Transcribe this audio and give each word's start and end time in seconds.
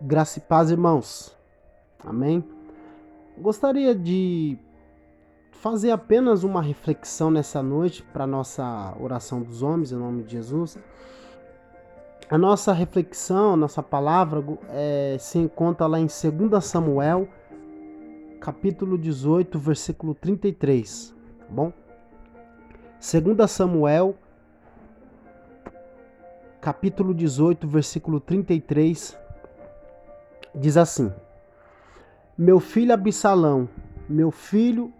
Graça 0.00 0.38
e 0.38 0.42
paz, 0.42 0.70
irmãos. 0.70 1.36
Amém. 2.04 2.44
Gostaria 3.38 3.94
de 3.94 4.58
fazer 5.52 5.92
apenas 5.92 6.42
uma 6.42 6.60
reflexão 6.60 7.30
nessa 7.30 7.62
noite 7.62 8.02
para 8.02 8.26
nossa 8.26 8.94
oração 9.00 9.40
dos 9.40 9.62
homens, 9.62 9.92
em 9.92 9.96
nome 9.96 10.24
de 10.24 10.32
Jesus. 10.32 10.76
A 12.28 12.36
nossa 12.36 12.72
reflexão, 12.72 13.52
a 13.52 13.56
nossa 13.56 13.82
palavra 13.82 14.44
é, 14.70 15.16
se 15.20 15.38
encontra 15.38 15.86
lá 15.86 16.00
em 16.00 16.06
2 16.06 16.64
Samuel, 16.64 17.28
capítulo 18.40 18.98
18, 18.98 19.58
versículo 19.58 20.14
33, 20.14 21.14
tá 21.38 21.46
bom? 21.48 21.72
2 23.00 23.50
Samuel, 23.50 24.16
capítulo 26.60 27.14
18, 27.14 27.66
versículo 27.68 28.18
33, 28.18 29.23
diz 30.54 30.76
assim: 30.76 31.12
Meu 32.36 32.60
filho 32.60 32.94
Absalão, 32.94 33.68
meu 34.08 34.30
filho, 34.30 34.92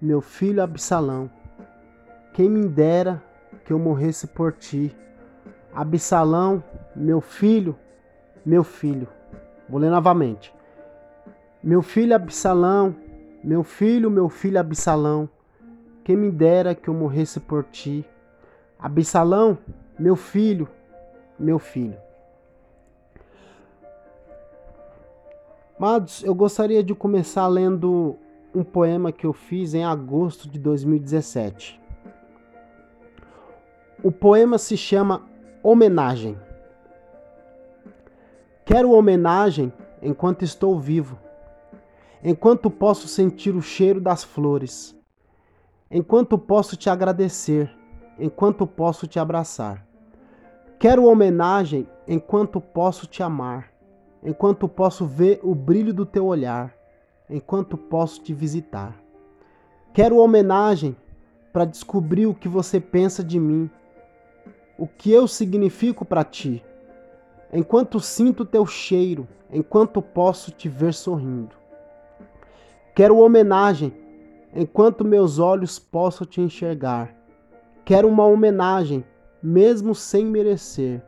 meu 0.00 0.20
filho 0.20 0.62
Absalão, 0.62 1.30
quem 2.32 2.48
me 2.48 2.68
dera 2.68 3.22
que 3.64 3.72
eu 3.72 3.78
morresse 3.78 4.26
por 4.26 4.52
ti. 4.52 4.96
Absalão, 5.74 6.62
meu 6.96 7.20
filho, 7.20 7.76
meu 8.44 8.64
filho. 8.64 9.06
Vou 9.68 9.78
ler 9.78 9.90
novamente. 9.90 10.54
Meu 11.62 11.82
filho 11.82 12.14
Absalão, 12.14 12.96
meu 13.44 13.62
filho, 13.62 14.10
meu 14.10 14.28
filho 14.28 14.58
Absalão, 14.58 15.28
quem 16.02 16.16
me 16.16 16.30
dera 16.30 16.74
que 16.74 16.88
eu 16.88 16.94
morresse 16.94 17.40
por 17.40 17.64
ti. 17.64 18.04
Absalão, 18.78 19.58
meu 19.98 20.16
filho, 20.16 20.68
meu 21.38 21.58
filho. 21.58 21.96
Amados, 25.80 26.24
eu 26.24 26.34
gostaria 26.34 26.82
de 26.82 26.92
começar 26.92 27.46
lendo 27.46 28.16
um 28.52 28.64
poema 28.64 29.12
que 29.12 29.24
eu 29.24 29.32
fiz 29.32 29.74
em 29.74 29.84
agosto 29.84 30.48
de 30.50 30.58
2017. 30.58 31.80
O 34.02 34.10
poema 34.10 34.58
se 34.58 34.76
chama 34.76 35.22
Homenagem. 35.62 36.36
Quero 38.64 38.90
homenagem 38.90 39.72
enquanto 40.02 40.42
estou 40.42 40.80
vivo, 40.80 41.16
enquanto 42.24 42.68
posso 42.68 43.06
sentir 43.06 43.54
o 43.54 43.62
cheiro 43.62 44.00
das 44.00 44.24
flores, 44.24 44.98
enquanto 45.88 46.36
posso 46.36 46.76
te 46.76 46.90
agradecer, 46.90 47.72
enquanto 48.18 48.66
posso 48.66 49.06
te 49.06 49.20
abraçar. 49.20 49.86
Quero 50.76 51.04
homenagem 51.04 51.88
enquanto 52.08 52.60
posso 52.60 53.06
te 53.06 53.22
amar 53.22 53.77
enquanto 54.22 54.68
posso 54.68 55.06
ver 55.06 55.40
o 55.42 55.54
brilho 55.54 55.92
do 55.94 56.04
teu 56.04 56.26
olhar, 56.26 56.74
enquanto 57.28 57.76
posso 57.76 58.20
te 58.22 58.32
visitar. 58.32 58.96
Quero 59.92 60.18
homenagem 60.18 60.96
para 61.52 61.64
descobrir 61.64 62.26
o 62.26 62.34
que 62.34 62.48
você 62.48 62.80
pensa 62.80 63.22
de 63.22 63.38
mim, 63.38 63.70
o 64.78 64.86
que 64.86 65.10
eu 65.10 65.26
significo 65.26 66.04
para 66.04 66.24
ti, 66.24 66.64
enquanto 67.52 68.00
sinto 68.00 68.44
teu 68.44 68.66
cheiro, 68.66 69.26
enquanto 69.50 70.02
posso 70.02 70.50
te 70.50 70.68
ver 70.68 70.94
sorrindo. 70.94 71.56
Quero 72.94 73.18
homenagem 73.18 73.92
enquanto 74.54 75.04
meus 75.04 75.38
olhos 75.38 75.78
possam 75.78 76.26
te 76.26 76.40
enxergar. 76.40 77.14
Quero 77.84 78.08
uma 78.08 78.26
homenagem, 78.26 79.04
mesmo 79.42 79.94
sem 79.94 80.24
merecer, 80.26 81.02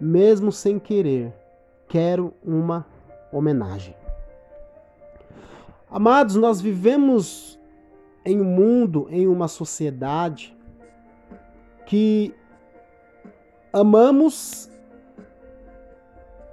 mesmo 0.00 0.50
sem 0.50 0.78
querer 0.78 1.39
quero 1.90 2.32
uma 2.44 2.86
homenagem. 3.32 3.96
Amados, 5.90 6.36
nós 6.36 6.60
vivemos 6.60 7.58
em 8.24 8.40
um 8.40 8.44
mundo, 8.44 9.08
em 9.10 9.26
uma 9.26 9.48
sociedade 9.48 10.56
que 11.84 12.32
amamos 13.72 14.70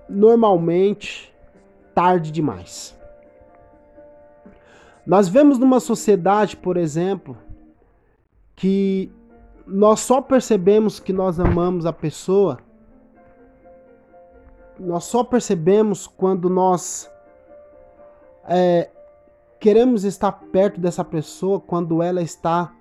normalmente 0.10 1.32
tarde 1.94 2.32
demais. 2.32 2.98
Nós 5.06 5.30
vemos 5.30 5.60
numa 5.60 5.80
sociedade, 5.80 6.58
por 6.58 6.78
exemplo, 6.78 7.38
que 8.56 9.12
nós 9.68 10.00
só 10.00 10.20
percebemos 10.20 11.00
que 11.00 11.14
nós 11.14 11.40
amamos 11.40 11.86
a 11.86 11.94
pessoa 11.94 12.58
nós 14.80 15.06
só 15.06 15.24
percebemos 15.24 16.08
quando 16.08 16.50
nós 16.50 17.10
é, 18.48 18.90
queremos 19.60 20.04
estar 20.04 20.32
perto 20.32 20.80
dessa 20.80 21.04
pessoa 21.04 21.60
quando 21.60 22.02
ela 22.02 22.22
está 22.22 22.74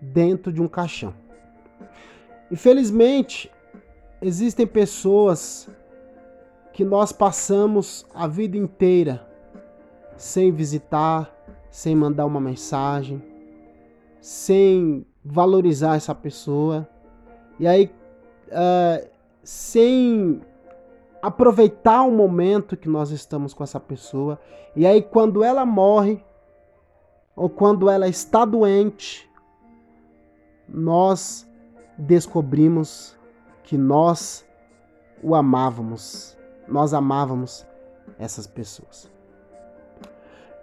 dentro 0.00 0.52
de 0.52 0.60
um 0.60 0.68
caixão. 0.68 1.14
Infelizmente, 2.50 3.50
existem 4.20 4.66
pessoas 4.66 5.68
que 6.72 6.84
nós 6.84 7.12
passamos 7.12 8.06
a 8.14 8.26
vida 8.26 8.56
inteira 8.56 9.26
sem 10.16 10.52
visitar, 10.52 11.34
sem 11.70 11.96
mandar 11.96 12.26
uma 12.26 12.40
mensagem, 12.40 13.22
sem 14.20 15.06
valorizar 15.24 15.96
essa 15.96 16.14
pessoa, 16.14 16.88
e 17.58 17.66
aí 17.66 17.90
uh, 18.48 19.08
sem 19.42 20.40
aproveitar 21.22 22.02
o 22.02 22.10
momento 22.10 22.76
que 22.76 22.88
nós 22.88 23.10
estamos 23.10 23.54
com 23.54 23.62
essa 23.62 23.78
pessoa. 23.78 24.40
E 24.74 24.84
aí, 24.84 25.00
quando 25.00 25.44
ela 25.44 25.64
morre, 25.64 26.22
ou 27.36 27.48
quando 27.48 27.88
ela 27.88 28.08
está 28.08 28.44
doente, 28.44 29.30
nós 30.68 31.48
descobrimos 31.96 33.16
que 33.62 33.78
nós 33.78 34.44
o 35.22 35.34
amávamos. 35.34 36.36
Nós 36.66 36.92
amávamos 36.92 37.64
essas 38.18 38.46
pessoas. 38.46 39.10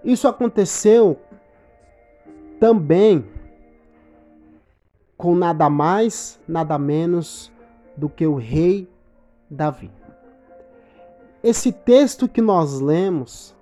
Isso 0.04 0.28
aconteceu 0.28 1.18
também 2.60 3.26
com 5.18 5.36
nada 5.36 5.70
mais, 5.70 6.40
nada 6.48 6.78
menos 6.78 7.52
do 7.96 8.10
que 8.10 8.26
o 8.26 8.36
rei 8.36 8.90
Davi. 9.50 9.99
Esse 11.42 11.72
texto 11.72 12.28
que 12.28 12.42
nós 12.42 12.82
lemos 12.82 13.56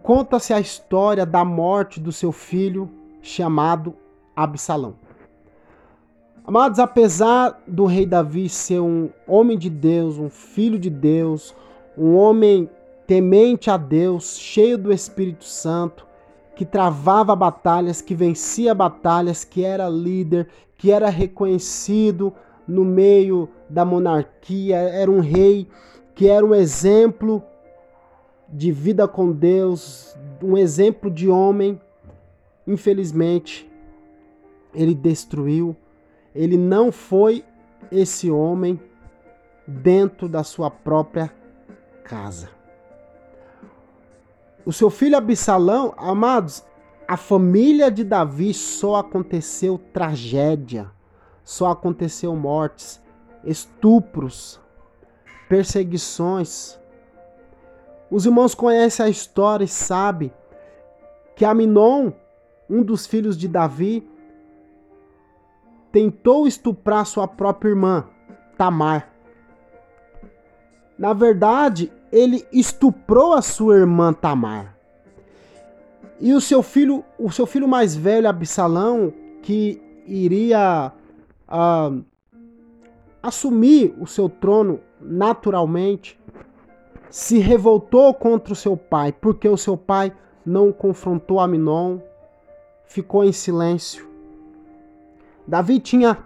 conta-se 0.00 0.52
a 0.52 0.60
história 0.60 1.26
da 1.26 1.44
morte 1.44 1.98
do 1.98 2.12
seu 2.12 2.30
filho 2.30 2.88
chamado 3.20 3.96
Absalão. 4.34 4.94
Amados, 6.44 6.78
apesar 6.78 7.60
do 7.66 7.84
rei 7.84 8.06
Davi 8.06 8.48
ser 8.48 8.80
um 8.80 9.10
homem 9.26 9.58
de 9.58 9.68
Deus, 9.68 10.18
um 10.18 10.28
filho 10.28 10.78
de 10.78 10.88
Deus, 10.88 11.52
um 11.98 12.14
homem 12.16 12.70
temente 13.08 13.68
a 13.68 13.76
Deus, 13.76 14.38
cheio 14.38 14.78
do 14.78 14.92
Espírito 14.92 15.44
Santo, 15.44 16.06
que 16.54 16.64
travava 16.64 17.34
batalhas, 17.34 18.00
que 18.00 18.14
vencia 18.14 18.72
batalhas, 18.72 19.42
que 19.42 19.64
era 19.64 19.88
líder, 19.88 20.48
que 20.78 20.92
era 20.92 21.08
reconhecido 21.08 22.32
no 22.68 22.84
meio 22.84 23.48
da 23.68 23.84
monarquia, 23.84 24.76
era 24.76 25.10
um 25.10 25.20
rei 25.20 25.68
que 26.14 26.28
era 26.28 26.44
um 26.44 26.54
exemplo 26.54 27.42
de 28.48 28.70
vida 28.70 29.08
com 29.08 29.32
Deus, 29.32 30.16
um 30.42 30.56
exemplo 30.56 31.10
de 31.10 31.28
homem, 31.28 31.80
infelizmente, 32.66 33.70
ele 34.74 34.94
destruiu. 34.94 35.74
Ele 36.34 36.56
não 36.56 36.92
foi 36.92 37.44
esse 37.90 38.30
homem 38.30 38.80
dentro 39.66 40.28
da 40.28 40.42
sua 40.42 40.70
própria 40.70 41.32
casa. 42.04 42.50
O 44.64 44.72
seu 44.72 44.90
filho 44.90 45.16
Absalão, 45.16 45.94
amados, 45.96 46.62
a 47.08 47.16
família 47.16 47.90
de 47.90 48.04
Davi 48.04 48.54
só 48.54 48.96
aconteceu 48.96 49.78
tragédia, 49.92 50.90
só 51.42 51.70
aconteceu 51.70 52.34
mortes, 52.36 53.02
estupros, 53.44 54.60
perseguições. 55.52 56.80
Os 58.10 58.24
irmãos 58.24 58.54
conhecem 58.54 59.04
a 59.04 59.08
história 59.10 59.66
e 59.66 59.68
sabem 59.68 60.32
que 61.36 61.44
Aminon, 61.44 62.10
um 62.70 62.82
dos 62.82 63.06
filhos 63.06 63.36
de 63.36 63.46
Davi, 63.46 64.08
tentou 65.92 66.46
estuprar 66.46 67.04
sua 67.04 67.28
própria 67.28 67.68
irmã, 67.68 68.06
Tamar. 68.56 69.12
Na 70.98 71.12
verdade, 71.12 71.92
ele 72.10 72.46
estuprou 72.50 73.34
a 73.34 73.42
sua 73.42 73.76
irmã 73.76 74.10
Tamar. 74.10 74.74
E 76.18 76.32
o 76.32 76.40
seu 76.40 76.62
filho, 76.62 77.04
o 77.18 77.30
seu 77.30 77.44
filho 77.44 77.68
mais 77.68 77.94
velho, 77.94 78.26
Absalão, 78.26 79.12
que 79.42 79.82
iria 80.06 80.90
uh, 81.46 82.02
assumir 83.22 83.94
o 84.00 84.06
seu 84.06 84.30
trono 84.30 84.80
naturalmente, 85.04 86.18
se 87.10 87.38
revoltou 87.38 88.14
contra 88.14 88.52
o 88.52 88.56
seu 88.56 88.76
pai, 88.76 89.12
porque 89.12 89.48
o 89.48 89.56
seu 89.56 89.76
pai 89.76 90.12
não 90.44 90.72
confrontou 90.72 91.40
Aminon, 91.40 91.98
ficou 92.86 93.24
em 93.24 93.32
silêncio. 93.32 94.06
Davi 95.46 95.78
tinha 95.78 96.18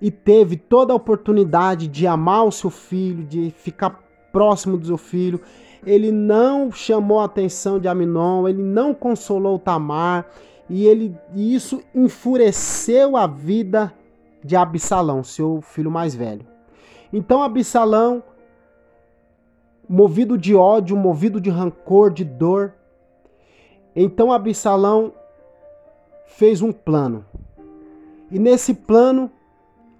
e 0.00 0.10
teve 0.10 0.56
toda 0.56 0.92
a 0.92 0.96
oportunidade 0.96 1.88
de 1.88 2.06
amar 2.06 2.46
o 2.46 2.52
seu 2.52 2.70
filho, 2.70 3.24
de 3.24 3.50
ficar 3.50 4.00
próximo 4.32 4.78
do 4.78 4.86
seu 4.86 4.96
filho. 4.96 5.40
Ele 5.84 6.12
não 6.12 6.70
chamou 6.70 7.20
a 7.20 7.24
atenção 7.24 7.78
de 7.78 7.88
Aminon, 7.88 8.48
ele 8.48 8.62
não 8.62 8.94
consolou 8.94 9.58
Tamar, 9.58 10.26
e 10.68 10.86
ele 10.86 11.16
e 11.34 11.54
isso 11.54 11.82
enfureceu 11.94 13.16
a 13.16 13.26
vida 13.26 13.92
de 14.42 14.56
Absalão, 14.56 15.24
seu 15.24 15.60
filho 15.60 15.90
mais 15.90 16.14
velho. 16.14 16.46
Então 17.12 17.42
Absalão, 17.42 18.22
movido 19.88 20.38
de 20.38 20.54
ódio, 20.54 20.96
movido 20.96 21.40
de 21.40 21.50
rancor, 21.50 22.12
de 22.12 22.24
dor, 22.24 22.74
então 23.94 24.32
Absalão 24.32 25.12
fez 26.26 26.62
um 26.62 26.72
plano. 26.72 27.24
E 28.30 28.38
nesse 28.38 28.72
plano 28.72 29.30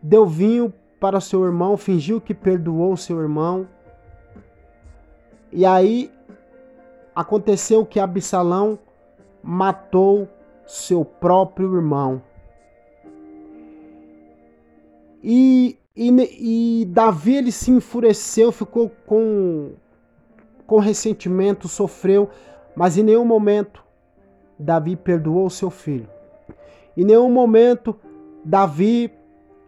deu 0.00 0.24
vinho 0.24 0.72
para 1.00 1.20
seu 1.20 1.44
irmão, 1.44 1.76
fingiu 1.76 2.20
que 2.20 2.34
perdoou 2.34 2.96
seu 2.96 3.20
irmão. 3.20 3.66
E 5.52 5.66
aí 5.66 6.12
aconteceu 7.14 7.84
que 7.84 7.98
Absalão 7.98 8.78
matou 9.42 10.28
seu 10.66 11.04
próprio 11.04 11.74
irmão. 11.74 12.22
E, 15.22 15.78
e, 16.00 16.81
e 16.81 16.85
Davi 16.87 17.37
ele 17.37 17.52
se 17.52 17.70
enfureceu, 17.70 18.50
ficou 18.50 18.91
com, 19.05 19.73
com 20.67 20.79
ressentimento, 20.79 21.69
sofreu, 21.69 22.31
mas 22.75 22.97
em 22.97 23.02
nenhum 23.02 23.25
momento 23.26 23.85
Davi 24.58 24.97
perdoou 24.97 25.50
seu 25.50 25.69
filho. 25.69 26.08
Em 26.97 27.05
nenhum 27.05 27.31
momento 27.31 27.94
Davi 28.43 29.12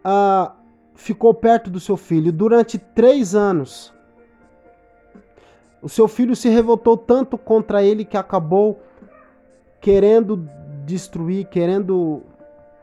ah, 0.03 0.55
ficou 0.95 1.35
perto 1.35 1.69
do 1.69 1.79
seu 1.79 1.95
filho. 1.95 2.31
Durante 2.31 2.79
três 2.79 3.35
anos, 3.35 3.93
o 5.83 5.87
seu 5.87 6.07
filho 6.07 6.35
se 6.35 6.49
revoltou 6.49 6.97
tanto 6.97 7.37
contra 7.37 7.83
ele 7.83 8.03
que 8.03 8.17
acabou 8.17 8.81
querendo 9.79 10.49
destruir, 10.83 11.45
querendo 11.45 12.23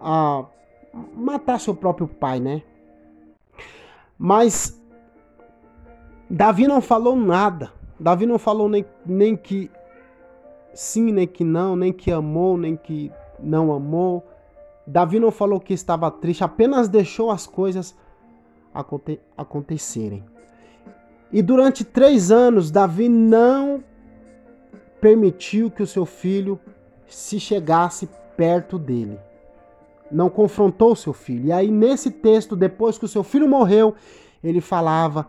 ah, 0.01 0.45
matar 1.17 1.59
seu 1.59 1.75
próprio 1.75 2.07
pai, 2.07 2.39
né? 2.39 2.63
Mas 4.23 4.79
Davi 6.29 6.69
não 6.69 6.83
falou 6.83 7.17
nada. 7.17 7.73
Davi 7.99 8.27
não 8.27 8.39
falou 8.39 8.69
nem, 8.69 8.85
nem 9.07 9.35
que 9.35 9.71
sim, 10.75 11.11
nem 11.11 11.27
que 11.27 11.43
não, 11.43 11.75
nem 11.75 11.91
que 11.91 12.13
amou, 12.13 12.59
nem 12.59 12.77
que 12.77 13.11
não 13.39 13.73
amou. 13.73 14.23
Davi 14.87 15.19
não 15.19 15.31
falou 15.31 15.59
que 15.59 15.73
estava 15.73 16.11
triste, 16.11 16.45
apenas 16.45 16.87
deixou 16.87 17.31
as 17.31 17.47
coisas 17.47 17.97
aconte 18.75 19.19
acontecerem. 19.39 20.23
E 21.33 21.41
durante 21.41 21.83
três 21.83 22.31
anos, 22.31 22.71
Davi 22.71 23.09
não 23.09 23.83
permitiu 25.01 25.71
que 25.71 25.83
o 25.83 25.87
seu 25.87 26.05
filho 26.05 26.61
se 27.07 27.41
chegasse 27.41 28.07
perto 28.37 28.79
dele. 28.79 29.19
Não 30.11 30.29
confrontou 30.29 30.97
seu 30.97 31.13
filho. 31.13 31.47
E 31.47 31.53
aí, 31.53 31.71
nesse 31.71 32.11
texto, 32.11 32.57
depois 32.57 32.99
que 32.99 33.05
o 33.05 33.09
seu 33.09 33.23
filho 33.23 33.49
morreu, 33.49 33.95
ele 34.43 34.61
falava: 34.61 35.27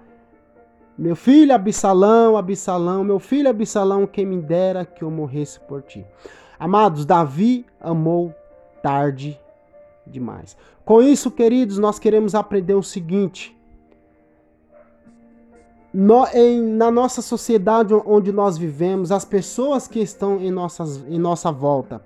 Meu 0.97 1.15
filho 1.15 1.53
Absalão, 1.53 2.37
Absalão, 2.37 3.03
meu 3.03 3.19
filho 3.19 3.49
Absalão, 3.49 4.07
quem 4.07 4.25
me 4.25 4.41
dera 4.41 4.85
que 4.85 5.03
eu 5.03 5.11
morresse 5.11 5.59
por 5.59 5.81
ti. 5.81 6.05
Amados, 6.59 7.05
Davi 7.05 7.65
amou 7.79 8.33
tarde 8.81 9.39
demais. 10.05 10.57
Com 10.83 11.01
isso, 11.01 11.31
queridos, 11.31 11.77
nós 11.77 11.99
queremos 11.99 12.35
aprender 12.35 12.73
o 12.73 12.83
seguinte. 12.83 13.57
No, 15.93 16.25
em, 16.27 16.61
na 16.61 16.89
nossa 16.89 17.21
sociedade 17.21 17.93
onde 17.93 18.31
nós 18.31 18.57
vivemos, 18.57 19.11
as 19.11 19.25
pessoas 19.25 19.87
que 19.87 19.99
estão 19.99 20.39
em, 20.39 20.49
nossas, 20.49 20.97
em 21.07 21.19
nossa 21.19 21.51
volta, 21.51 22.01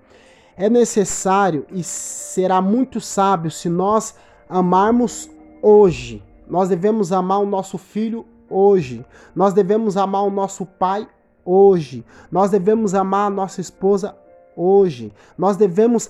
é 0.57 0.69
necessário 0.69 1.66
e 1.72 1.84
será 1.84 2.62
muito 2.62 3.02
sábio 3.02 3.52
se 3.52 3.69
nós 3.69 4.16
amarmos 4.50 5.30
hoje. 5.62 6.24
Nós 6.48 6.69
devemos 6.69 7.12
amar 7.12 7.40
o 7.40 7.46
nosso 7.46 7.78
filho 7.78 8.25
hoje. 8.50 9.06
Nós 9.36 9.54
devemos 9.54 9.98
amar 9.98 10.24
o 10.24 10.30
nosso 10.30 10.66
pai 10.66 11.07
hoje. 11.44 12.06
Nós 12.31 12.52
devemos 12.52 12.94
amar 12.94 13.28
a 13.28 13.34
nossa 13.34 13.60
esposa 13.60 14.16
hoje. 14.56 15.12
Nós 15.38 15.57
devemos 15.57 16.10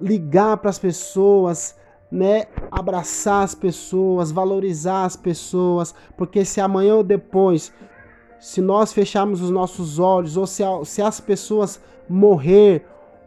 ligar 0.00 0.56
para 0.56 0.70
as 0.70 0.78
pessoas, 0.78 1.76
né, 2.10 2.46
abraçar 2.70 3.44
as 3.44 3.54
pessoas, 3.54 4.32
valorizar 4.32 5.04
as 5.04 5.16
pessoas, 5.16 5.94
porque 6.16 6.44
se 6.44 6.60
amanhã 6.60 6.96
ou 6.96 7.04
depois, 7.04 7.72
se 8.40 8.60
nós 8.60 8.92
fecharmos 8.92 9.40
os 9.40 9.50
nossos 9.50 9.98
olhos, 9.98 10.36
ou 10.36 10.46
se, 10.46 10.62
se 10.84 11.00
as 11.00 11.20
pessoas 11.20 11.80
morrer, 12.08 12.84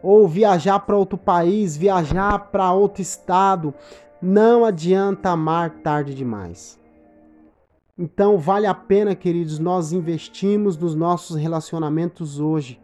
ou 0.08 0.28
viajar 0.28 0.78
para 0.78 0.96
outro 0.96 1.18
país, 1.18 1.76
viajar 1.76 2.38
para 2.52 2.72
outro 2.72 3.02
estado, 3.02 3.74
não 4.22 4.64
adianta 4.64 5.30
amar 5.30 5.80
tarde 5.82 6.14
demais. 6.14 6.78
Então 7.98 8.38
vale 8.38 8.68
a 8.68 8.74
pena, 8.74 9.16
queridos, 9.16 9.58
nós 9.58 9.90
investimos 9.90 10.76
nos 10.76 10.94
nossos 10.94 11.34
relacionamentos 11.34 12.38
hoje. 12.38 12.80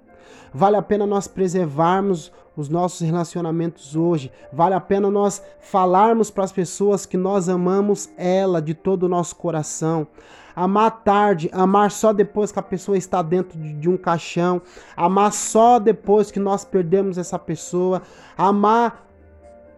Vale 0.53 0.77
a 0.77 0.83
pena 0.83 1.07
nós 1.07 1.27
preservarmos 1.27 2.33
os 2.57 2.69
nossos 2.69 3.01
relacionamentos 3.01 3.97
hoje. 3.97 4.31
Vale 4.53 4.75
a 4.75 4.81
pena 4.81 5.11
nós 5.11 5.43
falarmos 5.61 6.31
para 6.31 6.45
as 6.45 6.53
pessoas 6.53 7.07
que 7.07 7.17
nós 7.17 7.49
amamos 7.49 8.11
ela 8.17 8.61
de 8.61 8.75
todo 8.75 9.05
o 9.05 9.09
nosso 9.09 9.37
coração. 9.37 10.07
Amar 10.55 11.03
tarde, 11.03 11.49
amar 11.53 11.91
só 11.91 12.13
depois 12.13 12.53
que 12.53 12.59
a 12.59 12.63
pessoa 12.63 12.97
está 12.99 13.23
dentro 13.23 13.59
de 13.59 13.89
um 13.89 13.97
caixão, 13.97 14.61
amar 14.95 15.33
só 15.33 15.79
depois 15.79 16.31
que 16.31 16.39
nós 16.39 16.63
perdemos 16.63 17.17
essa 17.17 17.39
pessoa, 17.39 18.03
amar 18.37 19.09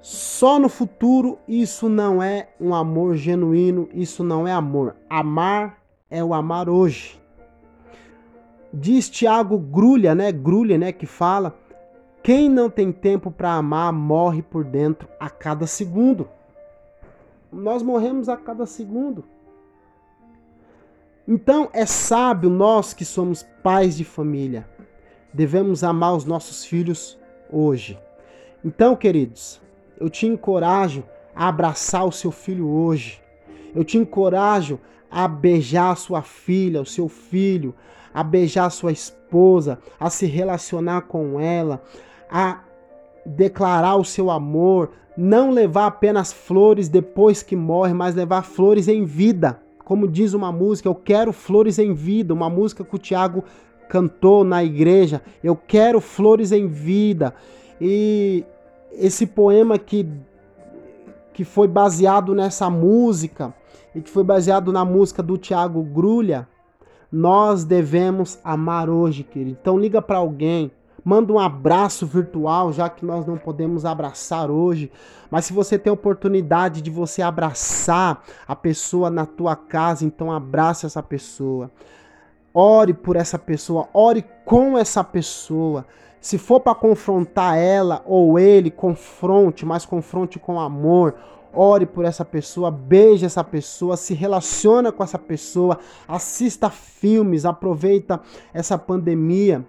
só 0.00 0.58
no 0.58 0.68
futuro, 0.68 1.38
isso 1.46 1.88
não 1.88 2.22
é 2.22 2.48
um 2.60 2.74
amor 2.74 3.16
genuíno, 3.16 3.88
isso 3.94 4.24
não 4.24 4.46
é 4.46 4.52
amor. 4.52 4.96
Amar 5.08 5.78
é 6.10 6.22
o 6.22 6.34
amar 6.34 6.68
hoje. 6.68 7.23
Diz 8.76 9.08
Tiago 9.08 9.56
Grulha, 9.56 10.16
né? 10.16 10.32
Grulha, 10.32 10.76
né? 10.76 10.90
Que 10.90 11.06
fala: 11.06 11.56
quem 12.24 12.48
não 12.48 12.69
tem 12.69 12.90
tempo 12.90 13.31
para 13.31 13.52
amar 13.52 13.93
morre 13.93 14.43
por 14.43 14.64
dentro 14.64 15.08
a 15.20 15.31
cada 15.31 15.66
segundo. 15.66 16.28
Nós 17.52 17.82
morremos 17.82 18.28
a 18.28 18.36
cada 18.36 18.66
segundo. 18.66 19.24
Então 21.26 21.70
é 21.72 21.86
sábio 21.86 22.50
nós 22.50 22.93
que 22.93 23.04
somos 23.04 23.44
pais 23.62 23.96
de 23.96 24.04
família. 24.04 24.69
Devemos 25.32 25.84
amar 25.84 26.16
os 26.16 26.24
nossos 26.24 26.64
filhos 26.64 27.16
hoje. 27.50 27.98
Então, 28.64 28.96
queridos, 28.96 29.60
eu 30.00 30.10
te 30.10 30.26
encorajo 30.26 31.04
a 31.34 31.46
abraçar 31.46 32.04
o 32.04 32.12
seu 32.12 32.32
filho 32.32 32.69
hoje. 32.69 33.22
Eu 33.72 33.84
te 33.84 33.98
encorajo 33.98 34.81
a 35.14 35.28
beijar 35.28 35.92
a 35.92 35.94
sua 35.94 36.22
filha, 36.22 36.82
o 36.82 36.86
seu 36.86 37.08
filho, 37.08 37.72
a 38.12 38.24
beijar 38.24 38.68
sua 38.70 38.90
esposa, 38.90 39.78
a 39.98 40.10
se 40.10 40.26
relacionar 40.26 41.02
com 41.02 41.38
ela, 41.38 41.80
a 42.28 42.64
declarar 43.24 43.94
o 43.94 44.04
seu 44.04 44.28
amor, 44.28 44.90
não 45.16 45.52
levar 45.52 45.86
apenas 45.86 46.32
flores 46.32 46.88
depois 46.88 47.44
que 47.44 47.54
morre, 47.54 47.94
mas 47.94 48.16
levar 48.16 48.42
flores 48.42 48.88
em 48.88 49.04
vida. 49.04 49.60
Como 49.84 50.08
diz 50.08 50.34
uma 50.34 50.50
música, 50.50 50.88
eu 50.88 50.96
quero 50.96 51.32
flores 51.32 51.78
em 51.78 51.94
vida, 51.94 52.34
uma 52.34 52.50
música 52.50 52.84
que 52.84 52.96
o 52.96 52.98
Tiago 52.98 53.44
cantou 53.88 54.42
na 54.42 54.64
igreja. 54.64 55.22
Eu 55.44 55.54
quero 55.54 56.00
flores 56.00 56.50
em 56.50 56.66
vida. 56.66 57.32
E 57.80 58.44
esse 58.90 59.26
poema 59.26 59.78
que 59.78 60.08
que 61.32 61.44
foi 61.44 61.66
baseado 61.66 62.32
nessa 62.32 62.70
música 62.70 63.52
e 63.94 64.00
que 64.00 64.10
foi 64.10 64.24
baseado 64.24 64.72
na 64.72 64.84
música 64.84 65.22
do 65.22 65.38
Tiago 65.38 65.82
Grulha, 65.82 66.48
nós 67.10 67.64
devemos 67.64 68.38
amar 68.43 68.90
hoje, 68.90 69.22
querido. 69.22 69.56
Então 69.60 69.78
liga 69.78 70.02
para 70.02 70.19
alguém, 70.19 70.72
manda 71.04 71.32
um 71.32 71.38
abraço 71.38 72.06
virtual, 72.06 72.72
já 72.72 72.88
que 72.88 73.04
nós 73.04 73.24
não 73.24 73.36
podemos 73.36 73.84
abraçar 73.84 74.50
hoje. 74.50 74.90
Mas 75.31 75.44
se 75.44 75.52
você 75.52 75.78
tem 75.78 75.90
a 75.90 75.94
oportunidade 75.94 76.82
de 76.82 76.90
você 76.90 77.22
abraçar 77.22 78.22
a 78.48 78.56
pessoa 78.56 79.10
na 79.10 79.26
tua 79.26 79.54
casa, 79.54 80.04
então 80.04 80.32
abraça 80.32 80.86
essa 80.86 81.02
pessoa. 81.02 81.70
Ore 82.52 82.94
por 82.94 83.16
essa 83.16 83.38
pessoa, 83.38 83.88
ore 83.93 84.24
com 84.44 84.78
essa 84.78 85.04
pessoa. 85.04 85.84
Se 86.20 86.38
for 86.38 86.58
para 86.60 86.74
confrontar 86.74 87.58
ela 87.58 88.02
ou 88.06 88.38
ele, 88.38 88.70
confronte, 88.70 89.66
mas 89.66 89.84
confronte 89.84 90.38
com 90.38 90.58
amor. 90.58 91.14
Ore 91.55 91.87
por 91.87 92.05
essa 92.05 92.25
pessoa, 92.25 92.70
beije 92.70 93.25
essa 93.25 93.44
pessoa, 93.44 93.96
se 93.96 94.15
relaciona 94.15 94.93
com 94.93 95.03
essa 95.03 95.19
pessoa, 95.19 95.79
assista 96.06 96.70
filmes, 96.70 97.44
aproveita 97.44 98.20
essa 98.53 98.77
pandemia 98.77 99.65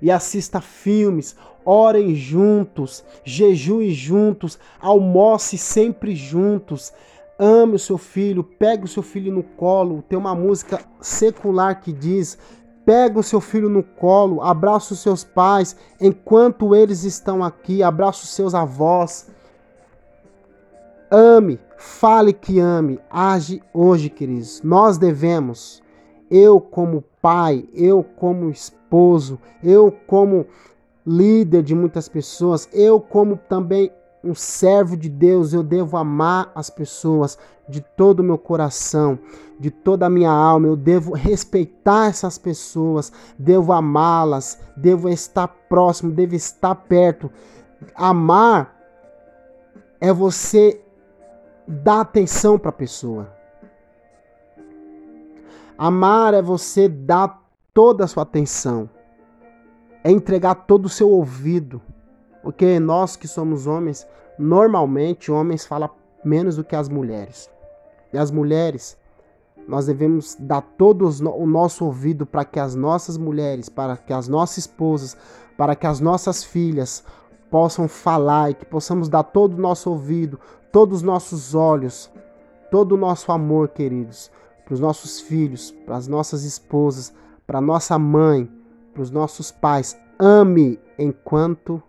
e 0.00 0.10
assista 0.10 0.60
filmes, 0.60 1.36
orem 1.64 2.14
juntos, 2.14 3.04
jejue 3.24 3.90
juntos, 3.92 4.58
almoce 4.80 5.58
sempre 5.58 6.14
juntos. 6.14 6.92
Ame 7.38 7.74
o 7.74 7.78
seu 7.78 7.98
filho, 7.98 8.42
pegue 8.42 8.84
o 8.84 8.88
seu 8.88 9.02
filho 9.02 9.32
no 9.32 9.42
colo. 9.42 10.02
Tem 10.08 10.18
uma 10.18 10.34
música 10.34 10.80
secular 11.00 11.80
que 11.80 11.92
diz: 11.92 12.38
Pega 12.84 13.18
o 13.18 13.22
seu 13.22 13.40
filho 13.40 13.68
no 13.68 13.82
colo, 13.82 14.40
abraça 14.40 14.94
os 14.94 15.00
seus 15.00 15.24
pais 15.24 15.76
enquanto 16.00 16.74
eles 16.74 17.02
estão 17.02 17.42
aqui, 17.42 17.82
abraça 17.82 18.22
os 18.22 18.30
seus 18.30 18.54
avós. 18.54 19.26
Ame, 21.10 21.60
fale 21.76 22.32
que 22.32 22.58
ame, 22.58 22.98
age 23.08 23.62
hoje, 23.72 24.10
queridos. 24.10 24.60
Nós 24.62 24.98
devemos, 24.98 25.82
eu 26.28 26.60
como 26.60 27.04
pai, 27.22 27.68
eu 27.72 28.02
como 28.02 28.50
esposo, 28.50 29.38
eu 29.62 29.92
como 30.06 30.46
líder 31.06 31.62
de 31.62 31.74
muitas 31.74 32.08
pessoas, 32.08 32.68
eu 32.72 33.00
como 33.00 33.36
também 33.36 33.92
um 34.24 34.34
servo 34.34 34.96
de 34.96 35.08
Deus, 35.08 35.52
eu 35.52 35.62
devo 35.62 35.96
amar 35.96 36.50
as 36.54 36.68
pessoas 36.68 37.38
de 37.68 37.80
todo 37.80 38.20
o 38.20 38.24
meu 38.24 38.36
coração, 38.36 39.16
de 39.60 39.70
toda 39.70 40.06
a 40.06 40.10
minha 40.10 40.30
alma, 40.30 40.66
eu 40.66 40.76
devo 40.76 41.14
respeitar 41.14 42.08
essas 42.08 42.36
pessoas, 42.36 43.12
devo 43.38 43.72
amá-las, 43.72 44.58
devo 44.76 45.08
estar 45.08 45.46
próximo, 45.68 46.10
devo 46.10 46.34
estar 46.34 46.74
perto. 46.74 47.30
Amar 47.94 48.74
é 50.00 50.12
você 50.12 50.80
dar 51.66 52.00
atenção 52.00 52.58
para 52.58 52.70
a 52.70 52.72
pessoa. 52.72 53.32
Amar 55.76 56.32
é 56.32 56.40
você 56.40 56.88
dar 56.88 57.42
toda 57.74 58.04
a 58.04 58.06
sua 58.06 58.22
atenção, 58.22 58.88
é 60.02 60.10
entregar 60.10 60.54
todo 60.54 60.86
o 60.86 60.90
seu 60.90 61.10
ouvido. 61.10 61.82
Porque 62.42 62.78
nós 62.78 63.16
que 63.16 63.26
somos 63.26 63.66
homens, 63.66 64.06
normalmente 64.38 65.32
homens 65.32 65.66
falam 65.66 65.90
menos 66.24 66.56
do 66.56 66.64
que 66.64 66.76
as 66.76 66.88
mulheres. 66.88 67.50
E 68.12 68.16
as 68.16 68.30
mulheres, 68.30 68.96
nós 69.66 69.86
devemos 69.86 70.36
dar 70.38 70.62
todo 70.62 71.06
o 71.06 71.46
nosso 71.46 71.84
ouvido 71.84 72.24
para 72.24 72.44
que 72.44 72.60
as 72.60 72.74
nossas 72.74 73.18
mulheres, 73.18 73.68
para 73.68 73.96
que 73.96 74.12
as 74.12 74.28
nossas 74.28 74.58
esposas, 74.58 75.16
para 75.56 75.74
que 75.74 75.86
as 75.86 76.00
nossas 76.00 76.44
filhas 76.44 77.04
possam 77.50 77.88
falar 77.88 78.50
e 78.50 78.54
que 78.54 78.64
possamos 78.64 79.08
dar 79.08 79.24
todo 79.24 79.54
o 79.54 79.60
nosso 79.60 79.90
ouvido, 79.90 80.38
todos 80.76 80.98
os 80.98 81.02
nossos 81.02 81.54
olhos, 81.54 82.12
todo 82.70 82.96
o 82.96 82.98
nosso 82.98 83.32
amor, 83.32 83.70
queridos, 83.70 84.30
para 84.62 84.74
os 84.74 84.78
nossos 84.78 85.22
filhos, 85.22 85.70
para 85.70 85.96
as 85.96 86.06
nossas 86.06 86.44
esposas, 86.44 87.14
para 87.46 87.62
nossa 87.62 87.98
mãe, 87.98 88.46
para 88.92 89.00
os 89.00 89.10
nossos 89.10 89.50
pais. 89.50 89.98
Ame 90.18 90.78
enquanto 90.98 91.82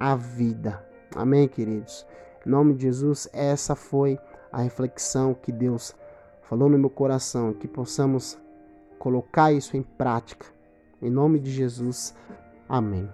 a 0.00 0.16
vida. 0.16 0.82
Amém, 1.14 1.46
queridos? 1.46 2.06
Em 2.46 2.48
nome 2.48 2.72
de 2.72 2.84
Jesus, 2.84 3.28
essa 3.34 3.74
foi 3.74 4.18
a 4.50 4.62
reflexão 4.62 5.34
que 5.34 5.52
Deus 5.52 5.94
falou 6.44 6.70
no 6.70 6.78
meu 6.78 6.88
coração, 6.88 7.52
que 7.52 7.68
possamos 7.68 8.38
colocar 8.98 9.52
isso 9.52 9.76
em 9.76 9.82
prática. 9.82 10.46
Em 11.02 11.10
nome 11.10 11.38
de 11.38 11.50
Jesus, 11.50 12.14
amém. 12.66 13.10